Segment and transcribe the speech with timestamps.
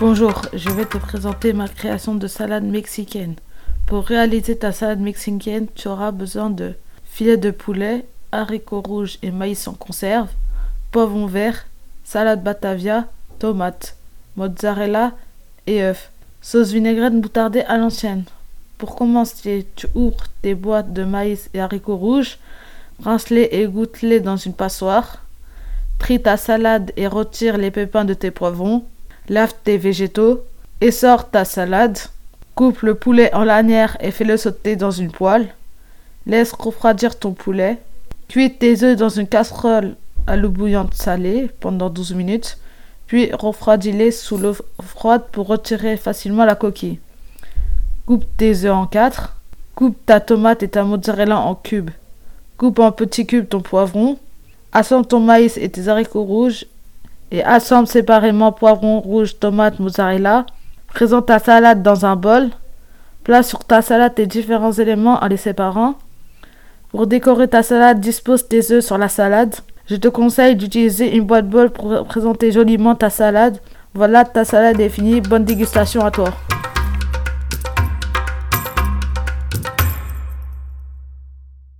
[0.00, 3.34] Bonjour, je vais te présenter ma création de salade mexicaine.
[3.86, 6.72] Pour réaliser ta salade mexicaine, tu auras besoin de
[7.04, 10.30] filet de poulet, haricots rouges et maïs en conserve,
[10.90, 11.66] poivron vert,
[12.02, 13.08] salade batavia,
[13.38, 13.94] tomates,
[14.36, 15.12] mozzarella
[15.66, 16.10] et œufs.
[16.40, 18.24] Sauce vinaigrette boutardée à l'ancienne.
[18.78, 22.38] Pour commencer, tu ouvres tes boîtes de maïs et haricots rouges,
[23.04, 25.18] rince-les et goûte-les dans une passoire.
[25.98, 28.86] Trie ta salade et retire les pépins de tes poivrons.
[29.28, 30.42] Lave tes végétaux.
[30.80, 31.98] Essore ta salade.
[32.54, 35.54] Coupe le poulet en lanières et fais-le sauter dans une poêle.
[36.26, 37.78] Laisse refroidir ton poulet.
[38.28, 42.58] Cuis tes œufs dans une casserole à l'eau bouillante salée pendant 12 minutes.
[43.06, 47.00] Puis refroidis-les sous l'eau froide pour retirer facilement la coquille.
[48.06, 49.36] Coupe tes œufs en quatre.
[49.74, 51.90] Coupe ta tomate et ta mozzarella en cubes.
[52.56, 54.18] Coupe en petits cubes ton poivron.
[54.72, 56.66] Assemble ton maïs et tes haricots rouges
[57.30, 60.46] et assemble séparément poivron rouge, tomate, mozzarella.
[60.88, 62.48] Présente ta salade dans un bol.
[63.24, 65.94] Place sur ta salade tes différents éléments en les séparant.
[66.90, 69.54] Pour décorer ta salade, dispose tes œufs sur la salade.
[69.86, 73.58] Je te conseille d'utiliser une boîte bol pour présenter joliment ta salade.
[73.94, 75.20] Voilà, ta salade est finie.
[75.20, 76.32] Bonne dégustation à toi.